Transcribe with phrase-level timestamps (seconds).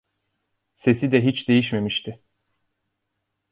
[0.75, 2.19] Sesi de hiç değişmemişti.